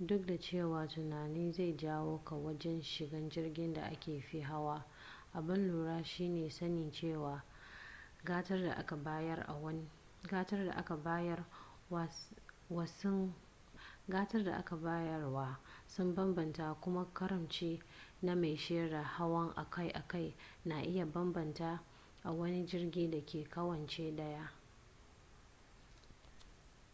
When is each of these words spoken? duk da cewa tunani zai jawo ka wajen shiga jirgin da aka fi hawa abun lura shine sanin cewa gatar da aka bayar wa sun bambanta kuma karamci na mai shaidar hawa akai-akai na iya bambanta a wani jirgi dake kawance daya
duk 0.00 0.26
da 0.26 0.38
cewa 0.38 0.86
tunani 0.86 1.52
zai 1.52 1.76
jawo 1.76 2.20
ka 2.24 2.36
wajen 2.36 2.82
shiga 2.82 3.20
jirgin 3.30 3.72
da 3.74 3.82
aka 3.84 4.20
fi 4.20 4.40
hawa 4.40 4.84
abun 5.32 5.68
lura 5.70 6.04
shine 6.04 6.50
sanin 6.50 6.92
cewa 6.92 7.42
gatar 8.24 8.62
da 10.64 10.76
aka 10.76 10.96
bayar 10.96 11.42
wa 15.30 15.56
sun 15.86 16.14
bambanta 16.14 16.74
kuma 16.80 17.06
karamci 17.14 17.80
na 18.22 18.34
mai 18.34 18.56
shaidar 18.56 19.04
hawa 19.04 19.54
akai-akai 19.56 20.34
na 20.64 20.80
iya 20.82 21.06
bambanta 21.06 21.80
a 22.24 22.32
wani 22.32 22.66
jirgi 22.66 23.10
dake 23.10 23.44
kawance 23.48 24.16
daya 24.16 24.50